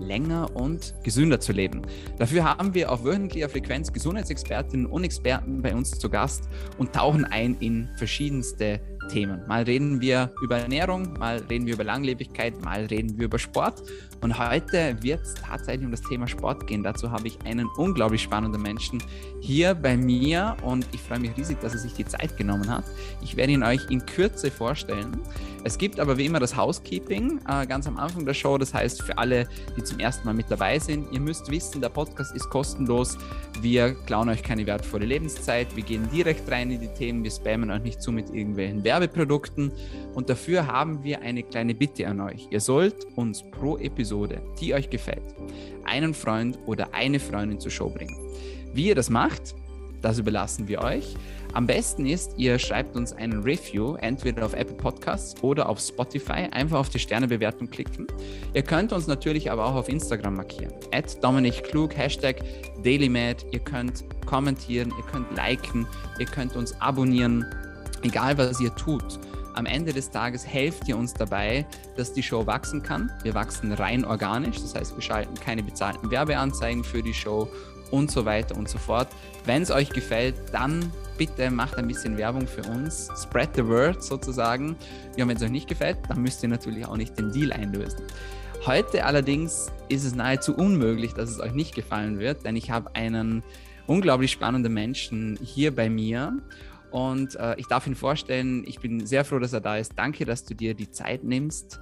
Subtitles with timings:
[0.00, 1.82] länger und gesünder zu leben.
[2.18, 6.48] Dafür haben wir auf wöchentlicher Frequenz Gesundheitsexpertinnen und Experten bei uns zu Gast
[6.78, 9.42] und tauchen ein in verschiedenste Themen.
[9.46, 13.82] Mal reden wir über Ernährung, mal reden wir über Langlebigkeit, mal reden wir über Sport.
[14.20, 16.82] Und heute wird es tatsächlich um das Thema Sport gehen.
[16.82, 19.02] Dazu habe ich einen unglaublich spannenden Menschen
[19.40, 22.84] hier bei mir und ich freue mich riesig, dass er sich die Zeit genommen hat.
[23.22, 25.20] Ich werde ihn euch in Kürze vorstellen.
[25.64, 28.56] Es gibt aber wie immer das Housekeeping äh, ganz am Anfang der Show.
[28.56, 31.88] Das heißt, für alle, die zum ersten Mal mit dabei sind, ihr müsst wissen, der
[31.88, 33.18] Podcast ist kostenlos.
[33.60, 35.74] Wir klauen euch keine wertvolle Lebenszeit.
[35.74, 37.24] Wir gehen direkt rein in die Themen.
[37.24, 39.72] Wir spammen euch nicht zu mit irgendwelchen Werbeprodukten.
[40.14, 42.46] Und dafür haben wir eine kleine Bitte an euch.
[42.50, 44.15] Ihr sollt uns pro Episode,
[44.60, 45.22] die euch gefällt,
[45.84, 48.16] einen Freund oder eine Freundin zur Show bringen.
[48.72, 49.54] Wie ihr das macht,
[50.02, 51.16] das überlassen wir euch.
[51.52, 56.48] Am besten ist, ihr schreibt uns einen Review, entweder auf Apple Podcasts oder auf Spotify.
[56.50, 58.06] Einfach auf die Sternebewertung klicken.
[58.52, 60.72] Ihr könnt uns natürlich aber auch auf Instagram markieren.
[60.92, 62.36] At Dominik Klug, Hashtag
[62.84, 63.46] DailyMad.
[63.52, 65.86] Ihr könnt kommentieren, ihr könnt liken,
[66.18, 67.44] ihr könnt uns abonnieren.
[68.02, 69.18] Egal was ihr tut.
[69.56, 71.64] Am Ende des Tages helft ihr uns dabei,
[71.96, 73.10] dass die Show wachsen kann.
[73.22, 77.48] Wir wachsen rein organisch, das heißt, wir schalten keine bezahlten Werbeanzeigen für die Show
[77.90, 79.08] und so weiter und so fort.
[79.46, 83.08] Wenn es euch gefällt, dann bitte macht ein bisschen Werbung für uns.
[83.16, 84.76] Spread the word sozusagen.
[85.16, 88.00] Ja, wenn es euch nicht gefällt, dann müsst ihr natürlich auch nicht den Deal einlösen.
[88.66, 92.94] Heute allerdings ist es nahezu unmöglich, dass es euch nicht gefallen wird, denn ich habe
[92.94, 93.42] einen
[93.86, 96.36] unglaublich spannenden Menschen hier bei mir.
[96.90, 99.92] Und äh, ich darf ihn vorstellen, ich bin sehr froh, dass er da ist.
[99.96, 101.80] Danke, dass du dir die Zeit nimmst.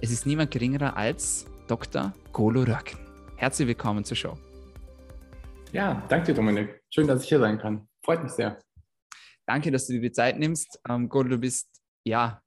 [0.00, 2.12] Es ist niemand geringerer als Dr.
[2.32, 2.98] Golo Röcken.
[3.36, 4.38] Herzlich willkommen zur Show.
[5.72, 6.82] Ja, danke dir, Dominik.
[6.90, 7.88] Schön, dass ich hier sein kann.
[8.04, 8.58] Freut mich sehr.
[9.46, 10.78] Danke, dass du dir die Zeit nimmst.
[10.88, 11.68] Ähm, Golo, du bist,
[12.04, 12.42] ja,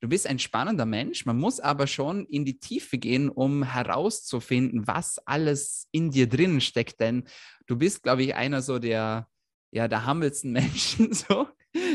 [0.00, 1.26] du bist ein spannender Mensch.
[1.26, 6.60] Man muss aber schon in die Tiefe gehen, um herauszufinden, was alles in dir drin
[6.60, 7.00] steckt.
[7.00, 7.24] Denn
[7.66, 9.26] du bist, glaube ich, einer so der,
[9.72, 11.48] ja, der hummelsten Menschen, so,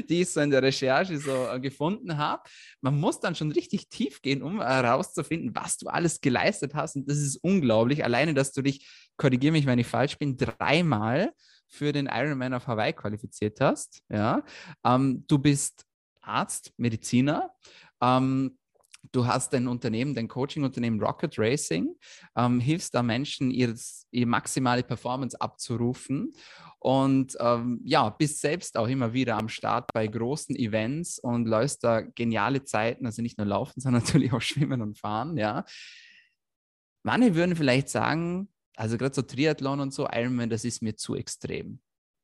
[0.09, 2.43] die ich so in der Recherche so äh, gefunden habe.
[2.81, 6.95] Man muss dann schon richtig tief gehen, um herauszufinden, was du alles geleistet hast.
[6.95, 8.03] Und das ist unglaublich.
[8.03, 8.87] Alleine, dass du dich
[9.17, 11.31] korrigiere mich, wenn ich falsch bin, dreimal
[11.67, 14.01] für den Ironman auf Hawaii qualifiziert hast.
[14.09, 14.43] Ja?
[14.85, 15.85] Ähm, du bist
[16.21, 17.51] Arzt, Mediziner.
[18.01, 18.57] Ähm,
[19.11, 21.95] du hast dein Unternehmen, dein Coaching-Unternehmen Rocket Racing,
[22.35, 26.33] ähm, hilfst da Menschen, ihres, ihre maximale Performance abzurufen
[26.85, 31.83] und ähm, ja, bist selbst auch immer wieder am Start bei großen Events und läufst
[31.83, 35.65] da geniale Zeiten, also nicht nur laufen, sondern natürlich auch schwimmen und fahren, ja.
[37.01, 41.15] Manche würden vielleicht sagen, also gerade so Triathlon und so, Ironman, das ist mir zu
[41.15, 41.79] extrem.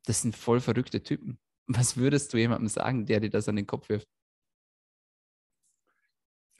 [0.05, 1.39] Das sind voll verrückte Typen.
[1.65, 4.07] Was würdest du jemandem sagen, der dir das an den Kopf wirft?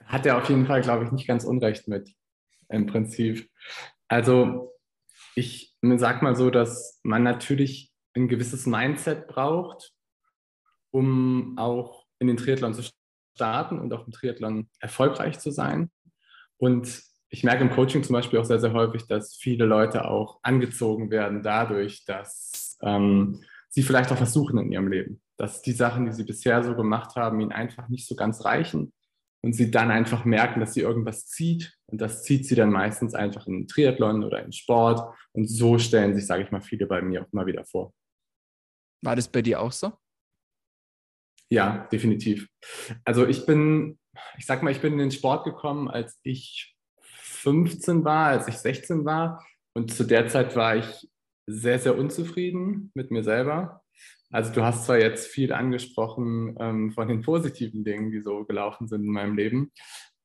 [0.06, 2.12] Hat er auf jeden Fall, glaube ich, nicht ganz unrecht mit,
[2.68, 3.48] im Prinzip.
[4.08, 4.72] Also
[5.36, 9.92] ich sag mal so, dass man natürlich ein gewisses Mindset braucht,
[10.90, 12.82] um auch in den Triathlon zu
[13.34, 15.90] starten und auch im Triathlon erfolgreich zu sein.
[16.58, 20.38] Und ich merke im Coaching zum Beispiel auch sehr, sehr häufig, dass viele Leute auch
[20.42, 26.04] angezogen werden dadurch, dass ähm, sie vielleicht auch versuchen in ihrem Leben, dass die Sachen,
[26.04, 28.92] die sie bisher so gemacht haben, ihnen einfach nicht so ganz reichen
[29.40, 33.14] und sie dann einfach merken, dass sie irgendwas zieht und das zieht sie dann meistens
[33.14, 37.00] einfach in Triathlon oder in Sport und so stellen sich, sage ich mal, viele bei
[37.00, 37.94] mir auch mal wieder vor.
[39.02, 39.92] War das bei dir auch so?
[41.50, 42.48] Ja, definitiv.
[43.04, 43.98] Also ich bin,
[44.38, 46.74] ich sag mal, ich bin in den Sport gekommen, als ich
[47.10, 49.44] 15 war, als ich 16 war.
[49.74, 51.10] Und zu der Zeit war ich
[51.46, 53.82] sehr, sehr unzufrieden mit mir selber.
[54.30, 58.88] Also du hast zwar jetzt viel angesprochen ähm, von den positiven Dingen, die so gelaufen
[58.88, 59.72] sind in meinem Leben,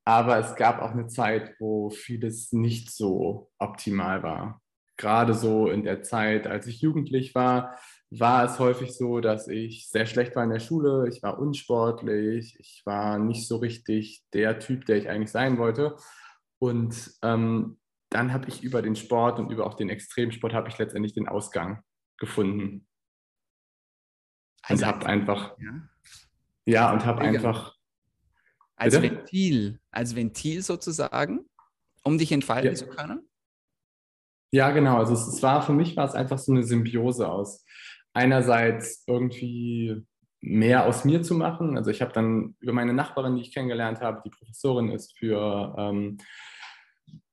[0.06, 4.62] aber es gab auch eine Zeit, wo vieles nicht so optimal war.
[4.96, 7.78] Gerade so in der Zeit, als ich jugendlich war,
[8.09, 12.57] war es häufig so, dass ich sehr schlecht war in der Schule, ich war unsportlich,
[12.59, 15.95] ich war nicht so richtig der Typ, der ich eigentlich sein wollte.
[16.59, 20.77] Und ähm, dann habe ich über den Sport und über auch den Extremsport habe ich
[20.77, 21.83] letztendlich den Ausgang
[22.18, 22.88] gefunden.
[24.63, 25.89] Also und habe einfach, ja,
[26.65, 27.75] ja und habe einfach.
[28.77, 29.18] Als bitte?
[29.18, 31.45] Ventil, als Ventil sozusagen,
[32.04, 32.75] um dich entfalten ja.
[32.75, 33.27] zu können?
[34.51, 34.98] Ja, genau.
[34.98, 37.65] Also es, es, war für mich war es einfach so eine Symbiose aus
[38.18, 40.04] einerseits irgendwie
[40.42, 41.78] mehr aus mir zu machen.
[41.78, 45.75] Also ich habe dann über meine Nachbarin, die ich kennengelernt habe, die Professorin ist für,
[45.78, 46.18] ähm,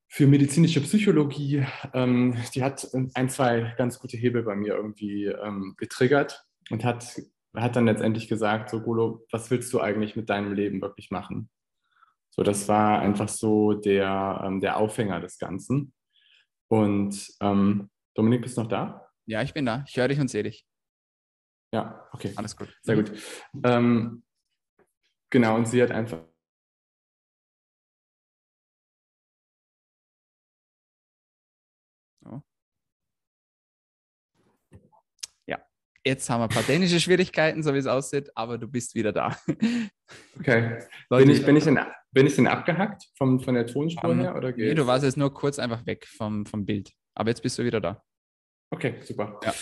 [0.07, 5.73] für medizinische Psychologie, ähm, die hat ein, zwei ganz gute Hebel bei mir irgendwie ähm,
[5.77, 7.19] getriggert und hat,
[7.55, 11.49] hat dann letztendlich gesagt, so Golo, was willst du eigentlich mit deinem Leben wirklich machen?
[12.29, 15.93] So, das war einfach so der, ähm, der Aufhänger des Ganzen.
[16.67, 19.09] Und ähm, Dominik, bist du noch da?
[19.25, 19.83] Ja, ich bin da.
[19.87, 20.65] Ich höre dich und sehe dich.
[21.71, 22.33] Ja, okay.
[22.35, 22.75] Alles gut.
[22.81, 23.11] Sehr gut.
[23.63, 24.23] Ähm,
[25.29, 26.19] genau, und sie hat einfach
[35.47, 35.59] Ja,
[36.03, 39.11] jetzt haben wir ein paar dänische Schwierigkeiten, so wie es aussieht, aber du bist wieder
[39.11, 39.37] da.
[40.39, 40.83] Okay.
[41.09, 41.79] Leute, bin, ich, bin, ich denn,
[42.11, 44.35] bin ich denn abgehackt vom, von der Tonspur um, her?
[44.35, 44.69] Oder geht's?
[44.69, 46.91] Nee, du warst jetzt nur kurz einfach weg vom, vom Bild.
[47.15, 48.03] Aber jetzt bist du wieder da.
[48.69, 49.39] Okay, super.
[49.43, 49.53] Ja.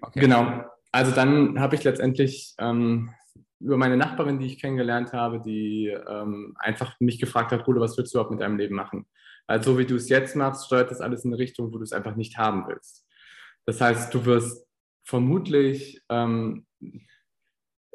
[0.00, 0.20] Okay.
[0.20, 0.62] Genau.
[0.92, 3.14] Also dann habe ich letztendlich ähm,
[3.60, 7.96] über meine Nachbarin, die ich kennengelernt habe, die ähm, einfach mich gefragt hat, Rude, was
[7.96, 9.06] willst du überhaupt mit deinem Leben machen?
[9.46, 11.84] Also so wie du es jetzt machst, steuert das alles in eine Richtung, wo du
[11.84, 13.06] es einfach nicht haben willst.
[13.66, 14.66] Das heißt, du wirst
[15.04, 16.66] vermutlich ähm,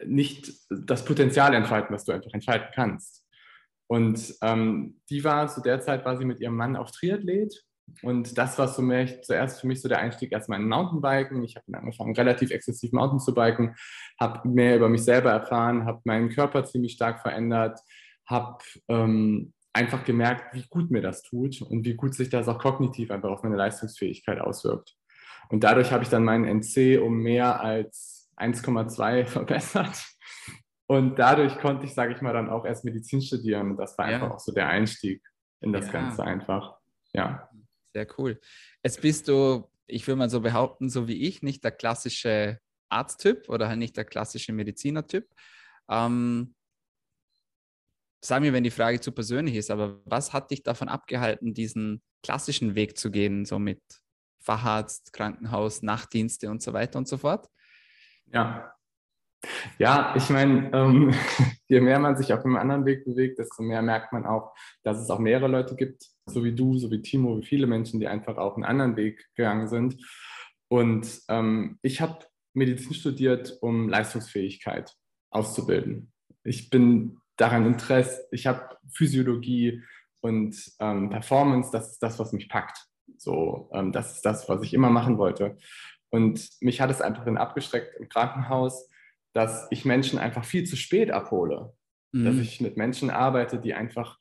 [0.04, 3.26] nicht das Potenzial entfalten, was du einfach entfalten kannst.
[3.88, 7.64] Und ähm, die war zu der Zeit, war sie mit ihrem Mann auf Triathlet
[8.02, 11.44] und das war so mehr, zuerst für mich so der Einstieg erstmal in Mountainbiken.
[11.44, 13.76] Ich habe angefangen, relativ exzessiv Mountain zu biken,
[14.20, 17.80] habe mehr über mich selber erfahren, habe meinen Körper ziemlich stark verändert,
[18.28, 22.60] habe ähm, einfach gemerkt, wie gut mir das tut und wie gut sich das auch
[22.60, 24.96] kognitiv einfach auf meine Leistungsfähigkeit auswirkt.
[25.50, 30.04] Und dadurch habe ich dann meinen NC um mehr als 1,2 verbessert.
[30.88, 33.72] Und dadurch konnte ich, sage ich mal, dann auch erst Medizin studieren.
[33.72, 34.16] Und das war ja.
[34.16, 35.22] einfach auch so der Einstieg
[35.62, 35.94] in das ja.
[35.94, 36.78] Ganze einfach.
[37.14, 37.50] Ja.
[37.96, 38.42] Sehr cool.
[38.84, 42.60] Jetzt bist du, ich würde mal so behaupten, so wie ich, nicht der klassische
[42.90, 45.26] Arzttyp oder halt nicht der klassische Medizinertyp.
[45.88, 46.54] Ähm,
[48.22, 52.02] sag mir, wenn die Frage zu persönlich ist, aber was hat dich davon abgehalten, diesen
[52.22, 53.82] klassischen Weg zu gehen, so mit
[54.42, 57.48] Facharzt, Krankenhaus, Nachtdienste und so weiter und so fort?
[58.26, 58.76] Ja,
[59.78, 61.14] ja, ich meine, ähm,
[61.68, 64.54] je mehr man sich auf einem anderen Weg bewegt, desto mehr merkt man auch,
[64.84, 68.00] dass es auch mehrere Leute gibt, so wie du, so wie Timo, wie viele Menschen,
[68.00, 69.98] die einfach auch einen anderen Weg gegangen sind.
[70.68, 74.94] Und ähm, ich habe Medizin studiert, um Leistungsfähigkeit
[75.30, 76.12] auszubilden.
[76.44, 79.84] Ich bin daran interessiert, ich habe Physiologie
[80.22, 82.78] und ähm, Performance, das ist das, was mich packt.
[83.18, 85.58] So, ähm, das ist das, was ich immer machen wollte.
[86.10, 88.90] Und mich hat es einfach dann abgestreckt im Krankenhaus,
[89.34, 91.74] dass ich Menschen einfach viel zu spät abhole.
[92.14, 92.26] Mhm.
[92.26, 94.18] Dass ich mit Menschen arbeite, die einfach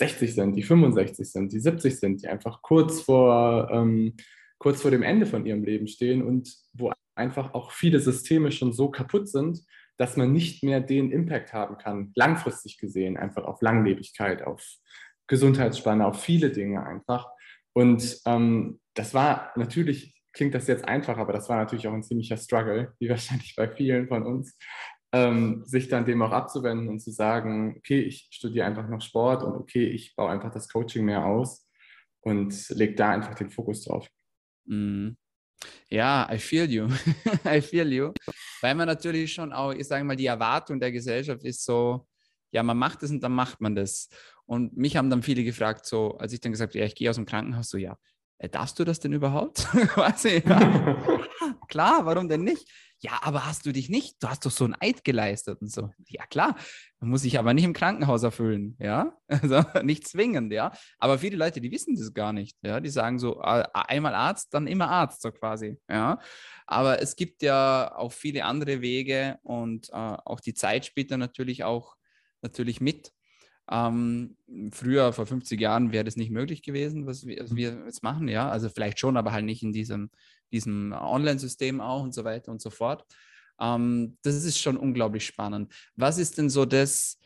[0.00, 4.14] 60 sind, die 65 sind, die 70 sind, die einfach kurz vor, ähm,
[4.58, 8.72] kurz vor dem Ende von ihrem Leben stehen und wo einfach auch viele Systeme schon
[8.72, 9.60] so kaputt sind,
[9.98, 14.66] dass man nicht mehr den Impact haben kann, langfristig gesehen, einfach auf Langlebigkeit, auf
[15.26, 17.28] Gesundheitsspanne, auf viele Dinge einfach.
[17.74, 22.02] Und ähm, das war natürlich klingt das jetzt einfach, aber das war natürlich auch ein
[22.02, 24.56] ziemlicher Struggle, wie wahrscheinlich bei vielen von uns,
[25.12, 29.42] ähm, sich dann dem auch abzuwenden und zu sagen, okay, ich studiere einfach noch Sport
[29.42, 31.66] und okay, ich baue einfach das Coaching mehr aus
[32.20, 34.08] und lege da einfach den Fokus drauf.
[34.66, 35.10] Mm.
[35.88, 36.88] Ja, I feel you.
[37.44, 38.12] I feel you.
[38.60, 42.06] Weil man natürlich schon auch, ich sage mal, die Erwartung der Gesellschaft ist so,
[42.52, 44.08] ja, man macht es und dann macht man das.
[44.46, 47.10] Und mich haben dann viele gefragt, so, als ich dann gesagt habe, ja, ich gehe
[47.10, 47.96] aus dem Krankenhaus, so, ja,
[48.48, 49.66] darfst du das denn überhaupt?
[49.88, 50.96] Quasi, ja.
[51.68, 52.66] klar, warum denn nicht?
[53.02, 54.22] Ja, aber hast du dich nicht?
[54.22, 55.90] Du hast doch so ein Eid geleistet und so.
[56.06, 56.56] Ja, klar.
[57.00, 59.16] Muss ich aber nicht im Krankenhaus erfüllen, ja?
[59.28, 60.72] Also nicht zwingend, ja.
[60.98, 62.78] Aber viele Leute, die wissen das gar nicht, ja.
[62.78, 66.18] Die sagen so, einmal Arzt, dann immer Arzt, so quasi, ja.
[66.66, 71.16] Aber es gibt ja auch viele andere Wege und äh, auch die Zeit spielt da
[71.16, 71.96] natürlich auch
[72.42, 73.12] natürlich mit.
[73.70, 74.36] Ähm,
[74.72, 78.26] früher, vor 50 Jahren, wäre das nicht möglich gewesen, was wir, was wir, jetzt machen,
[78.26, 78.48] ja.
[78.48, 80.10] Also vielleicht schon, aber halt nicht in diesem,
[80.52, 83.04] diesem Online-System auch und so weiter und so fort.
[83.60, 85.72] Ähm, das ist schon unglaublich spannend.
[85.94, 87.20] Was ist denn so das,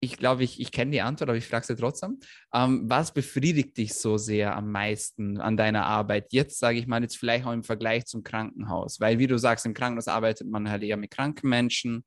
[0.00, 2.20] ich glaube, ich, ich kenne die Antwort, aber ich frage sie trotzdem.
[2.52, 6.32] Ähm, was befriedigt dich so sehr am meisten an deiner Arbeit?
[6.32, 9.66] Jetzt sage ich mal, jetzt vielleicht auch im Vergleich zum Krankenhaus, weil wie du sagst,
[9.66, 12.04] im Krankenhaus arbeitet man halt eher mit kranken Menschen.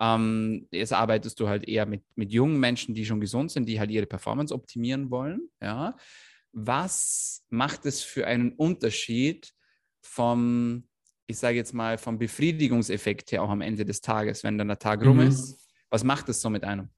[0.00, 3.78] Ähm, jetzt arbeitest du halt eher mit, mit jungen Menschen, die schon gesund sind, die
[3.78, 5.48] halt ihre Performance optimieren wollen.
[5.60, 5.96] Ja.
[6.52, 9.52] Was macht es für einen Unterschied
[10.00, 10.88] vom,
[11.26, 14.78] ich sage jetzt mal, vom Befriedigungseffekt her auch am Ende des Tages, wenn dann der
[14.78, 15.28] Tag rum mhm.
[15.28, 15.70] ist?
[15.90, 16.88] Was macht es so mit einem?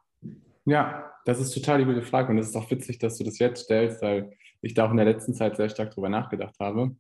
[0.65, 3.39] Ja, das ist total die gute Frage und es ist auch witzig, dass du das
[3.39, 4.31] jetzt stellst, weil
[4.61, 6.95] ich da auch in der letzten Zeit sehr stark drüber nachgedacht habe.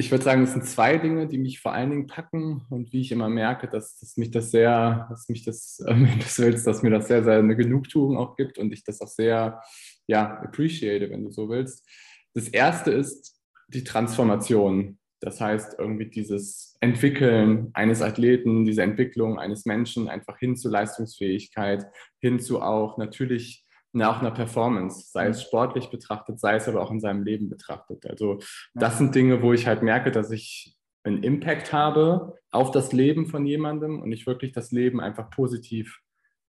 [0.00, 3.02] Ich würde sagen, es sind zwei Dinge, die mich vor allen Dingen packen und wie
[3.02, 6.82] ich immer merke, dass, dass mich das sehr, dass mich das, äh, das willst, dass
[6.82, 9.62] mir das sehr, sehr eine Genugtuung auch gibt und ich das auch sehr,
[10.06, 11.86] ja, appreciate, wenn du so willst.
[12.34, 13.38] Das erste ist
[13.68, 14.98] die Transformation.
[15.20, 21.86] Das heißt, irgendwie dieses Entwickeln eines Athleten, diese Entwicklung eines Menschen einfach hin zu Leistungsfähigkeit,
[22.20, 25.46] hin zu auch natürlich nach einer Performance, sei es mhm.
[25.46, 28.06] sportlich betrachtet, sei es aber auch in seinem Leben betrachtet.
[28.06, 28.38] Also
[28.74, 33.26] das sind Dinge, wo ich halt merke, dass ich einen Impact habe auf das Leben
[33.26, 36.00] von jemandem und ich wirklich das Leben einfach positiv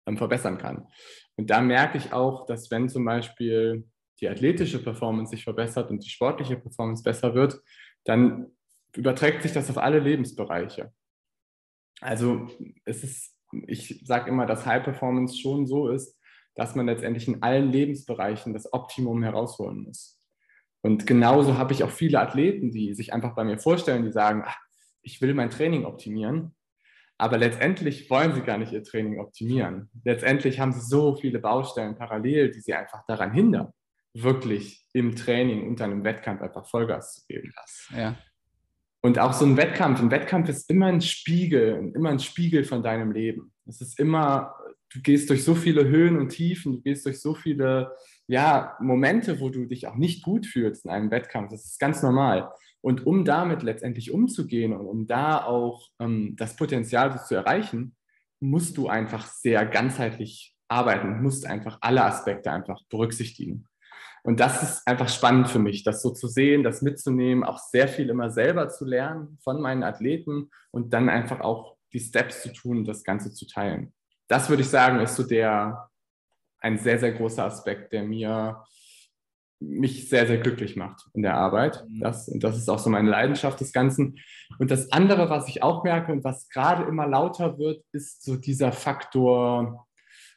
[0.05, 0.87] ähm, verbessern kann.
[1.35, 3.87] Und da merke ich auch, dass wenn zum Beispiel
[4.19, 7.59] die athletische Performance sich verbessert und die sportliche Performance besser wird,
[8.03, 8.51] dann
[8.95, 10.91] überträgt sich das auf alle Lebensbereiche.
[12.01, 12.47] Also
[12.85, 16.17] es ist, ich sage immer, dass High Performance schon so ist,
[16.55, 20.19] dass man letztendlich in allen Lebensbereichen das Optimum herausholen muss.
[20.81, 24.43] Und genauso habe ich auch viele Athleten, die sich einfach bei mir vorstellen, die sagen,
[24.45, 24.57] ach,
[25.03, 26.55] ich will mein Training optimieren,
[27.17, 29.91] aber letztendlich wollen sie gar nicht ihr Training optimieren.
[30.03, 33.71] Letztendlich haben sie so viele Baustellen parallel, die sie einfach daran hindern,
[34.13, 37.51] wirklich im Training dann im Wettkampf einfach Vollgas zu geben.
[37.55, 38.17] Krass, ja.
[39.03, 42.83] Und auch so ein Wettkampf, ein Wettkampf ist immer ein Spiegel, immer ein Spiegel von
[42.83, 43.51] deinem Leben.
[43.65, 44.55] Es ist immer
[44.93, 47.95] du gehst durch so viele Höhen und Tiefen, du gehst durch so viele
[48.27, 51.51] ja, Momente, wo du dich auch nicht gut fühlst in einem Wettkampf.
[51.51, 52.51] Das ist ganz normal.
[52.81, 57.95] Und um damit letztendlich umzugehen und um da auch ähm, das Potenzial zu erreichen,
[58.39, 63.67] musst du einfach sehr ganzheitlich arbeiten, musst einfach alle Aspekte einfach berücksichtigen.
[64.23, 67.87] Und das ist einfach spannend für mich, das so zu sehen, das mitzunehmen, auch sehr
[67.87, 72.53] viel immer selber zu lernen von meinen Athleten und dann einfach auch die Steps zu
[72.53, 73.93] tun, das Ganze zu teilen
[74.31, 75.89] das würde ich sagen, ist so der
[76.59, 78.63] ein sehr, sehr großer Aspekt, der mir
[79.59, 81.85] mich sehr, sehr glücklich macht in der Arbeit.
[81.87, 81.99] Mhm.
[81.99, 84.17] Das, und das ist auch so meine Leidenschaft des Ganzen.
[84.57, 88.37] Und das andere, was ich auch merke und was gerade immer lauter wird, ist so
[88.37, 89.85] dieser Faktor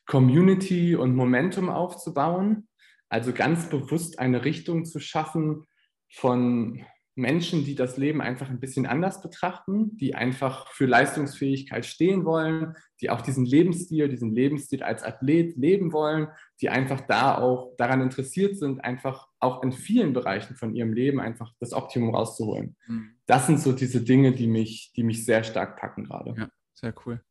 [0.06, 2.66] Community und Momentum aufzubauen.
[3.08, 5.64] Also ganz bewusst eine Richtung zu schaffen
[6.11, 6.84] von
[7.16, 12.75] Menschen, die das Leben einfach ein bisschen anders betrachten, die einfach für Leistungsfähigkeit stehen wollen,
[13.00, 16.28] die auch diesen Lebensstil, diesen Lebensstil als Athlet leben wollen,
[16.61, 21.20] die einfach da auch daran interessiert sind, einfach auch in vielen Bereichen von ihrem Leben
[21.20, 22.76] einfach das Optimum rauszuholen.
[22.88, 23.14] Mhm.
[23.26, 26.34] Das sind so diese Dinge, die mich, die mich sehr stark packen gerade.
[26.37, 27.23] Ja, sehr cool.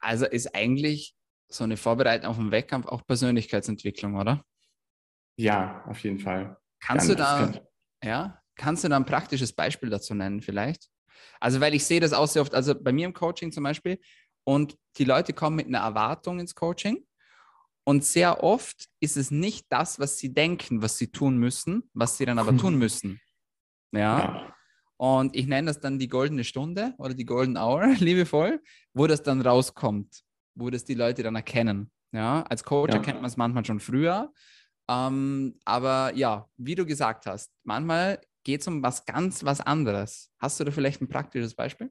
[0.00, 1.14] Also ist eigentlich
[1.48, 4.44] so eine Vorbereitung auf den Wettkampf auch Persönlichkeitsentwicklung, oder?
[5.38, 6.56] Ja, auf jeden Fall.
[6.80, 7.52] Kannst Ganz du da,
[8.02, 10.90] ja, Kannst du da ein praktisches Beispiel dazu nennen vielleicht?
[11.40, 13.98] Also, weil ich sehe das auch sehr oft, also bei mir im Coaching zum Beispiel,
[14.44, 17.04] und die Leute kommen mit einer Erwartung ins Coaching.
[17.84, 22.18] Und sehr oft ist es nicht das, was sie denken, was sie tun müssen, was
[22.18, 23.20] sie dann aber tun müssen.
[23.92, 24.52] Ja.
[24.96, 28.60] Und ich nenne das dann die goldene Stunde oder die Golden Hour, liebevoll,
[28.92, 30.22] wo das dann rauskommt,
[30.54, 31.90] wo das die Leute dann erkennen.
[32.12, 32.96] Ja, als Coach ja.
[32.96, 34.32] erkennt man es manchmal schon früher.
[34.88, 40.30] Ähm, aber ja, wie du gesagt hast, manchmal geht es um was ganz was anderes.
[40.38, 41.90] Hast du da vielleicht ein praktisches Beispiel?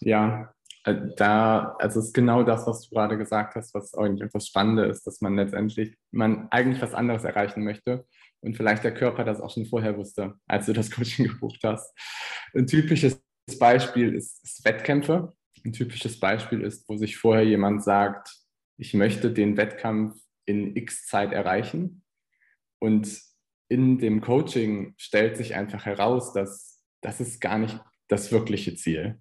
[0.00, 0.52] Ja,
[0.84, 4.46] äh, da, also es ist genau das, was du gerade gesagt hast, was eigentlich etwas
[4.46, 8.06] Spannende ist, dass man letztendlich, man eigentlich was anderes erreichen möchte
[8.40, 11.92] und vielleicht der Körper das auch schon vorher wusste, als du das Coaching gebucht hast.
[12.54, 13.20] Ein typisches
[13.58, 15.32] Beispiel ist, ist Wettkämpfe.
[15.64, 18.36] Ein typisches Beispiel ist, wo sich vorher jemand sagt,
[18.78, 22.02] ich möchte den Wettkampf in X Zeit erreichen
[22.78, 23.20] und
[23.68, 29.20] in dem Coaching stellt sich einfach heraus, dass das ist gar nicht das wirkliche Ziel.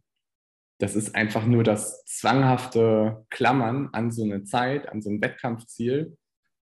[0.79, 6.17] Das ist einfach nur das zwanghafte Klammern an so eine Zeit, an so ein Wettkampfziel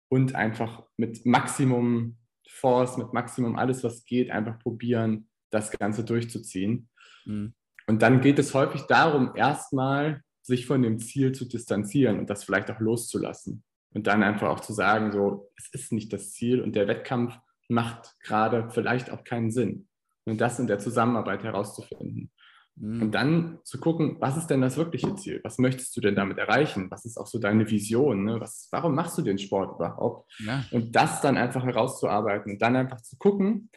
[0.08, 6.88] und einfach mit Maximum Force, mit Maximum alles, was geht, einfach probieren, das Ganze durchzuziehen.
[7.24, 7.54] Mhm.
[7.86, 12.44] Und dann geht es häufig darum, erstmal sich von dem Ziel zu distanzieren und das
[12.44, 13.62] vielleicht auch loszulassen.
[13.92, 17.36] Und dann einfach auch zu sagen, so, es ist nicht das Ziel und der Wettkampf
[17.68, 19.88] macht gerade vielleicht auch keinen Sinn.
[20.24, 22.30] Und das in der Zusammenarbeit herauszufinden.
[22.76, 23.02] Mhm.
[23.02, 25.40] Und dann zu gucken, was ist denn das wirkliche Ziel?
[25.44, 26.90] Was möchtest du denn damit erreichen?
[26.90, 28.24] Was ist auch so deine Vision?
[28.24, 28.40] Ne?
[28.40, 30.32] Was, warum machst du den Sport überhaupt?
[30.38, 30.64] Ja.
[30.70, 33.70] Und das dann einfach herauszuarbeiten und dann einfach zu gucken,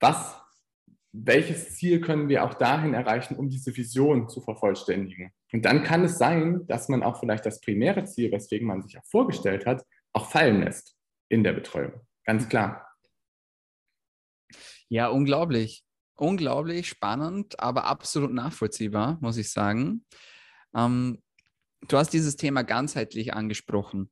[0.00, 0.41] was,
[1.12, 5.30] welches Ziel können wir auch dahin erreichen, um diese Vision zu vervollständigen.
[5.52, 8.98] Und dann kann es sein, dass man auch vielleicht das primäre Ziel, weswegen man sich
[8.98, 10.96] auch vorgestellt hat, auch fallen lässt
[11.28, 11.92] in der Betreuung.
[12.24, 12.88] Ganz klar.
[14.88, 15.84] Ja, unglaublich.
[16.16, 20.04] Unglaublich spannend, aber absolut nachvollziehbar, muss ich sagen.
[20.74, 21.22] Ähm,
[21.88, 24.10] du hast dieses Thema ganzheitlich angesprochen.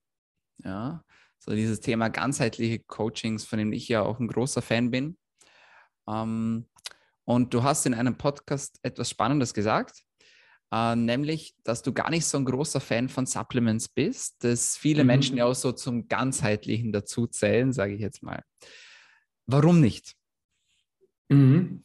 [0.59, 1.05] Ja,
[1.39, 5.17] so dieses Thema ganzheitliche Coachings, von dem ich ja auch ein großer Fan bin.
[6.09, 6.67] Ähm,
[7.31, 10.03] und du hast in einem Podcast etwas Spannendes gesagt,
[10.73, 15.05] äh, nämlich, dass du gar nicht so ein großer Fan von Supplements bist, dass viele
[15.05, 15.07] mhm.
[15.07, 18.43] Menschen ja auch so zum ganzheitlichen dazu zählen, sage ich jetzt mal.
[19.47, 20.17] Warum nicht?
[21.29, 21.85] Mhm.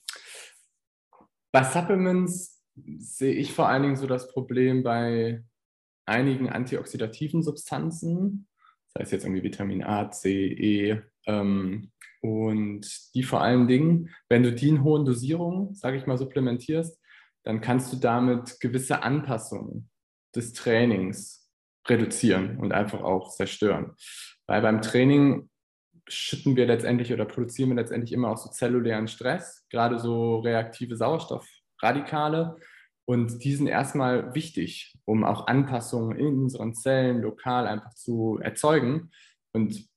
[1.52, 2.64] Bei Supplements
[2.98, 5.44] sehe ich vor allen Dingen so das Problem bei
[6.08, 8.48] einigen antioxidativen Substanzen,
[8.88, 11.92] sei es jetzt irgendwie Vitamin A, C, E, ähm,
[12.26, 17.00] und die vor allen Dingen, wenn du die in hohen Dosierungen, sage ich mal, supplementierst,
[17.44, 19.92] dann kannst du damit gewisse Anpassungen
[20.36, 21.52] des Trainings
[21.88, 23.94] reduzieren und einfach auch zerstören.
[24.48, 25.52] Weil beim Training
[26.08, 30.96] schütten wir letztendlich oder produzieren wir letztendlich immer auch so zellulären Stress, gerade so reaktive
[30.96, 32.58] Sauerstoffradikale.
[33.08, 39.12] Und die sind erstmal wichtig, um auch Anpassungen in unseren Zellen lokal einfach zu erzeugen.
[39.54, 39.88] Und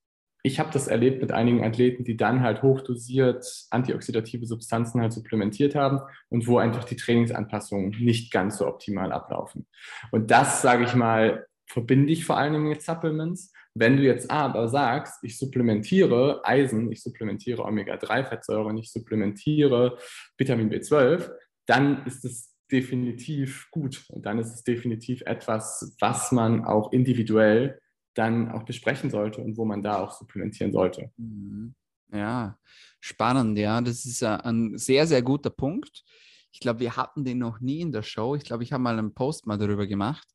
[0.42, 5.75] ich habe das erlebt mit einigen Athleten, die dann halt hochdosiert antioxidative Substanzen halt supplementiert
[5.75, 9.66] haben und wo einfach die Trainingsanpassungen nicht ganz so optimal ablaufen.
[10.12, 13.52] Und das, sage ich mal, verbinde ich vor allen Dingen mit Supplements.
[13.75, 19.99] Wenn du jetzt aber sagst, ich supplementiere Eisen, ich supplementiere Omega-3-Fettsäuren, ich supplementiere
[20.37, 21.30] Vitamin B12,
[21.66, 27.80] dann ist es definitiv gut und dann ist es definitiv etwas, was man auch individuell
[28.18, 31.12] dann auch besprechen sollte und wo man da auch supplementieren sollte.
[31.16, 31.75] Mhm.
[32.12, 32.58] Ja,
[33.00, 33.80] spannend, ja.
[33.80, 36.02] Das ist ein sehr, sehr guter Punkt.
[36.50, 38.34] Ich glaube, wir hatten den noch nie in der Show.
[38.34, 40.26] Ich glaube, ich habe mal einen Post mal darüber gemacht,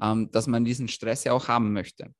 [0.00, 2.14] ähm, dass man diesen Stress ja auch haben möchte.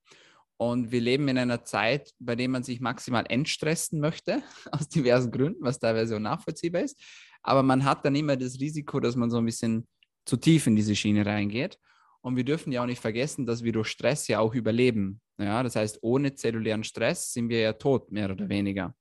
[0.58, 4.42] Und wir leben in einer Zeit, bei der man sich maximal entstressen möchte,
[4.72, 7.00] aus diversen Gründen, was teilweise auch nachvollziehbar ist.
[7.42, 9.86] Aber man hat dann immer das Risiko, dass man so ein bisschen
[10.24, 11.78] zu tief in diese Schiene reingeht.
[12.26, 15.20] Und wir dürfen ja auch nicht vergessen, dass wir durch Stress ja auch überleben.
[15.38, 18.96] Ja, das heißt, ohne zellulären Stress sind wir ja tot, mehr oder weniger.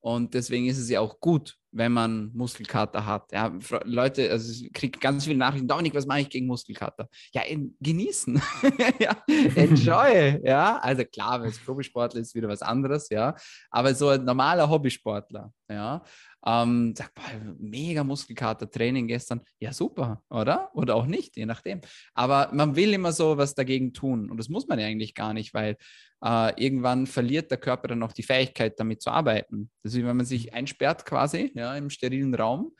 [0.00, 3.30] Und deswegen ist es ja auch gut, wenn man Muskelkater hat.
[3.30, 3.52] Ja,
[3.84, 7.10] Leute, also ich kriege ganz viele Nachrichten, Dominik, was mache ich gegen Muskelkater?
[7.34, 8.40] Ja, in, genießen.
[8.98, 9.22] ja,
[9.54, 10.40] enjoy.
[10.42, 13.36] ja, also klar, als Profisportler ist wieder was anderes, ja.
[13.70, 16.02] Aber so ein normaler Hobbysportler, ja,
[16.44, 19.40] ähm, sagt, boah, mega Muskelkater-Training gestern.
[19.60, 20.70] Ja, super, oder?
[20.74, 21.80] Oder auch nicht, je nachdem.
[22.14, 24.30] Aber man will immer so was dagegen tun.
[24.30, 25.76] Und das muss man ja eigentlich gar nicht, weil
[26.24, 29.70] äh, irgendwann verliert der Körper dann auch die Fähigkeit, damit zu arbeiten.
[29.82, 32.72] Das ist wie wenn man sich einsperrt quasi ja, im sterilen Raum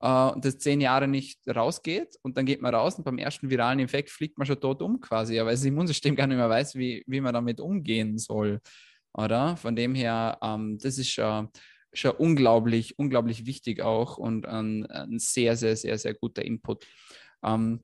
[0.00, 3.50] äh, und das zehn Jahre nicht rausgeht und dann geht man raus und beim ersten
[3.50, 6.76] viralen Infekt fliegt man schon tot um quasi, aber das Immunsystem gar nicht mehr weiß,
[6.76, 8.60] wie, wie man damit umgehen soll.
[9.12, 9.56] Oder?
[9.56, 11.48] Von dem her, ähm, das ist schon
[11.94, 16.86] schon unglaublich, unglaublich wichtig auch und ein, ein sehr, sehr, sehr, sehr guter Input.
[17.44, 17.80] Ähm,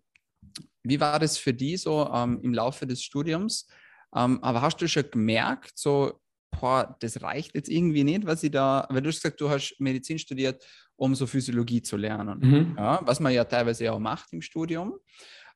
[0.82, 3.68] wie war das für die so ähm, im Laufe des Studiums?
[4.14, 6.20] Ähm, aber hast du schon gemerkt, so,
[6.50, 9.76] boah, das reicht jetzt irgendwie nicht, was ich da, weil du hast gesagt, du hast
[9.78, 10.64] Medizin studiert,
[10.96, 12.74] um so Physiologie zu lernen, mhm.
[12.76, 14.94] ja, was man ja teilweise auch macht im Studium.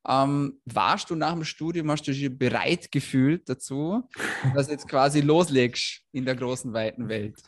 [0.06, 4.08] Ähm, warst du nach dem Studium, hast du dich bereit gefühlt dazu,
[4.54, 7.38] dass du jetzt quasi loslegst in der großen, weiten Welt?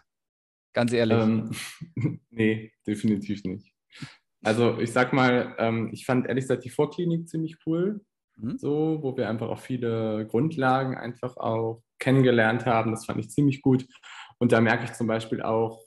[0.77, 1.17] Ganz ehrlich.
[1.17, 1.51] Ähm,
[2.31, 3.73] nee, definitiv nicht.
[4.45, 8.05] Also ich sag mal, ähm, ich fand ehrlich gesagt die Vorklinik ziemlich cool,
[8.37, 8.59] mhm.
[8.59, 12.91] so, wo wir einfach auch viele Grundlagen einfach auch kennengelernt haben.
[12.91, 13.87] Das fand ich ziemlich gut.
[14.39, 15.83] Und da merke ich zum Beispiel auch,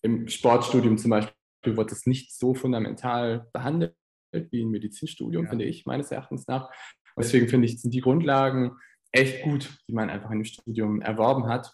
[0.00, 3.94] im Sportstudium zum Beispiel wird es nicht so fundamental behandelt
[4.32, 5.50] wie im Medizinstudium, ja.
[5.50, 6.70] finde ich, meines Erachtens nach.
[7.16, 8.78] Und deswegen finde ich, sind die Grundlagen
[9.12, 11.70] echt gut, die man einfach im Studium erworben hat.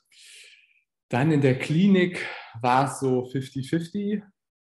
[1.10, 2.24] Dann in der Klinik
[2.60, 4.22] war es so 50-50.